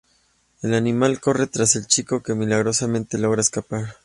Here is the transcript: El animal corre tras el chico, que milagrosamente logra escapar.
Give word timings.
El 0.63 0.73
animal 0.73 1.19
corre 1.19 1.45
tras 1.45 1.75
el 1.75 1.85
chico, 1.85 2.23
que 2.23 2.33
milagrosamente 2.33 3.19
logra 3.19 3.41
escapar. 3.41 3.97